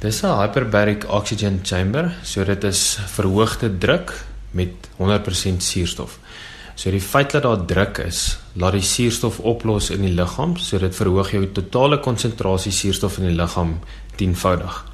[0.00, 6.18] Dis 'n hyperbaric oxygen chamber, so dit is verhoogde druk met 100% suurstof.
[6.74, 10.78] So die feit dat daar druk is, laat die suurstof oplos in die liggaam, so
[10.78, 13.78] dit verhoog jou totale konsentrasie suurstof in die liggaam
[14.16, 14.84] tienvoudig.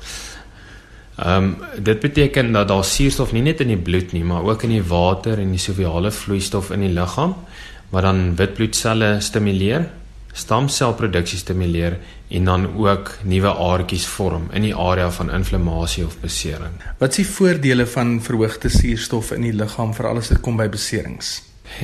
[1.16, 4.62] Ehm um, dit beteken dat daar suurstof nie net in die bloed nie, maar ook
[4.62, 7.34] in die water en die soviale vloeistof in die liggaam
[7.90, 9.86] wat dan witbloedselle stimuleer,
[10.36, 11.98] stamselproduksie stimuleer
[12.28, 16.76] en dan ook nuwe aardjies vorm in die area van inflammasie of besering.
[16.98, 20.68] Wat is die voordele van verhoogde suurstof in die liggaam veral as dit kom by
[20.68, 21.38] beserings?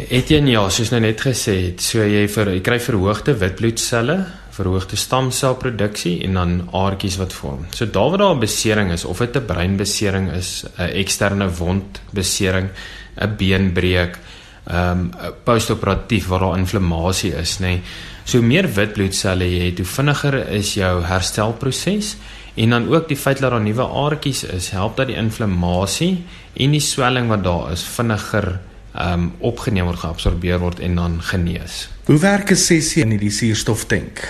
[0.08, 4.18] Etienne ja, soos nou net gesê het, so jy vir jy kry verhoogde witbloedselle
[4.52, 7.64] verhoogde stamselproduksie en dan aardjies wat vorm.
[7.72, 12.68] So daar waar daar 'n besering is of dit 'n breinbesering is, 'n eksterne wondbesering,
[13.16, 14.18] 'n beenbreek,
[14.66, 15.10] ehm um,
[15.44, 17.66] postoperatief waar daar inflammasie is, nê.
[17.66, 17.82] Nee,
[18.24, 22.16] so meer witbloedselle jy het, hoe vinniger is jou herstelproses
[22.54, 26.76] en dan ook die feit dat daar nuwe aardjies is, help dat die inflammasie en
[26.76, 28.58] die swelling wat daar is vinniger
[28.92, 31.88] ehm um, opgeneem word, geabsorbeer word en dan genees.
[32.04, 34.20] Hoe werk 'n sessie in hierdie suurstoftank?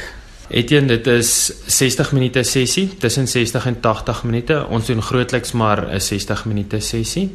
[0.49, 4.67] Etienne, dit is 60 minute sessie, tussen 60 en 80 minute.
[4.69, 7.31] Ons doen grootliks maar 'n 60 minute sessie.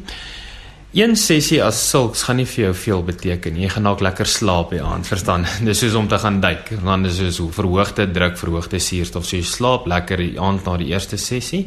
[0.96, 3.58] Een sessie as sulks gaan nie vir jou veel beteken.
[3.60, 5.42] Jy gaan dalk lekker slaap die aand, verstaan?
[5.66, 6.70] Dis soos om te gaan duik.
[6.80, 10.78] Dan is dit so verhoogde druk, verhoogde suurstof, so jy slaap lekker die aand na
[10.80, 11.66] die eerste sessie.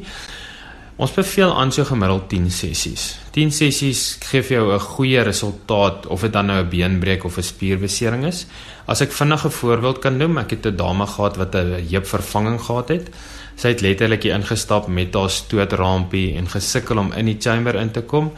[0.98, 3.04] Ons beveel aan so gemiddeld 10 sessies.
[3.38, 7.38] 10 sessies gee vir jou 'n goeie resultaat of dit dan nou 'n beenbreek of
[7.38, 8.48] 'n spierbesering is.
[8.88, 12.60] As ek vinnig 'n voorbeeld kan noem, ek het 'n dame gehad wat 'n heupvervanging
[12.60, 13.10] gehad het.
[13.56, 18.02] Sy het letterlik ingestap met haar stootrampie en gesukkel om in die chamber in te
[18.02, 18.32] kom.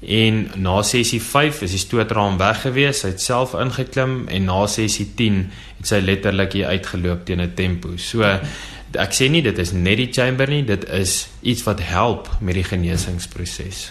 [0.00, 3.02] En na sessie 5 is die stootraam weg gewees.
[3.02, 5.42] Sy het self ingeklim en na sessie 10
[5.78, 7.96] het sy letterlik hier uitgeloop teen 'n tempo.
[7.96, 12.28] So ek sê nie dit is net die chamber nie, dit is iets wat help
[12.40, 13.90] met die genesingsproses.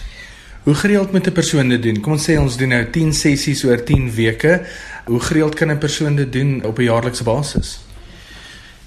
[0.62, 2.00] Hoe gereeld moet 'n persoon dit doen?
[2.00, 4.66] Kom ons sê ons doen nou 10 sessies oor 10 weke.
[5.06, 7.80] Hoe gereeld kan 'n persoon dit doen op 'n jaarlikse basis?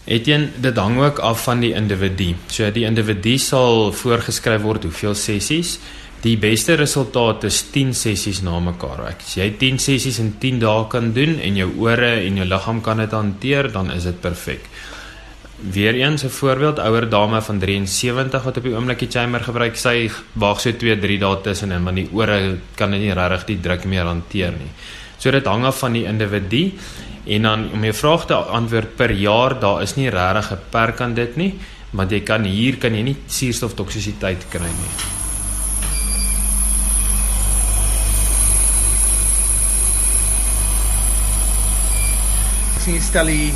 [0.05, 2.35] Etien, dit hang ook af van die individu.
[2.47, 5.79] So die individu sal voorgeskryf word hoeveel sessies.
[6.23, 9.01] Die beste resultaat is 10 sessies na mekaar.
[9.09, 12.45] Ek as jy 10 sessies in 10 dae kan doen en jou ore en jou
[12.47, 14.69] liggaam kan dit hanteer, dan is dit perfek.
[15.75, 20.09] Weereens 'n voorbeeld, ouer dame van 73 wat op die oomblik die chamber gebruik, sy
[20.33, 24.05] wag so 2-3 dae tussenin, want die ore kan dit nie regtig die druk meer
[24.05, 24.71] hanteer nie.
[25.17, 26.71] So dit hang af van die individu
[27.25, 31.01] en dan om jou vraag te antwoord per jaar, daar is nie regtig 'n perk
[31.01, 31.53] aan dit nie,
[31.91, 35.22] want jy kan hier kan jy nie suurstoftoksisiteit kry nie.
[42.83, 43.51] Sien stel jy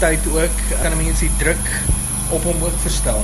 [0.00, 1.66] tyd ook kan mense die druk
[2.32, 3.20] op hom ook verstel.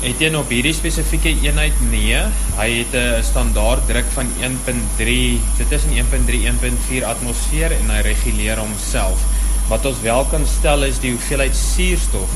[0.00, 2.22] Het jy op hierdie spesifieke eenheid nee,
[2.56, 8.00] hy het 'n standaard druk van 1.3, dit is 'n 1.3 1.4 atmosfeer en hy
[8.00, 9.20] reguleer homself.
[9.68, 12.30] Wat ons wel kan stel is die hoeveelheid suurstof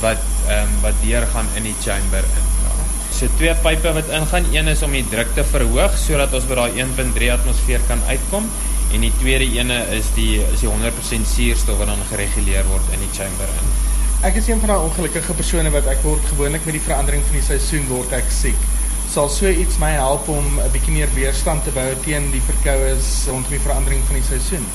[0.00, 2.46] wat ehm um, wat deur gaan in die chamber in.
[3.12, 6.54] So twee pype wat ingaan, een is om die druk te verhoog sodat ons by
[6.54, 8.46] daai 1.3 atmosfeer kan uitkom
[8.90, 13.04] En die tweede ene is die is die 100% suurstof wat dan gereguleer word in
[13.04, 13.68] die chamber in.
[14.26, 17.38] Ek is een van daai ongelukkige persone wat ek word gewoonlik met die verandering van
[17.38, 18.66] die seisoen word ek siek.
[19.10, 23.26] Sal so iets my help om 'n bietjie meer weerstand te bou teen die verkoues
[23.30, 24.66] rondom die verandering van die seisoen?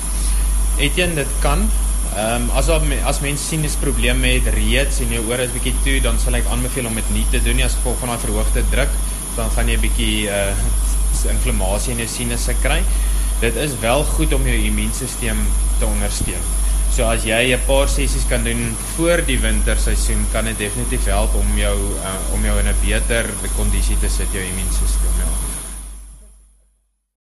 [0.80, 1.68] Etien dit kan.
[2.16, 5.76] Ehm um, as as mense sien dis probleme met reeds en jou ore is bietjie
[5.84, 8.24] toe, dan sal ek aanbeveel om dit nie te doen nie as gevolg van daai
[8.24, 8.92] verhoogde druk.
[9.36, 10.54] Dan gaan jy 'n bietjie uh
[11.26, 12.84] inflammasie in jou sinusse kry
[13.40, 15.42] dit is wel goed om jou immuunstelsel
[15.80, 16.46] te ondersteun.
[16.96, 21.36] So as jy 'n paar sessies kan doen voor die winterseisoen, kan dit definitief help
[21.36, 25.12] om jou uh, om jou in 'n beter kondisie te sit jou immuunstelsel.
[25.20, 25.55] Ja.